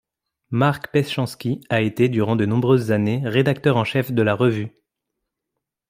[0.49, 4.73] Marc Peschanski a été, durant de nombreuses années, rédacteur en chef de la revue.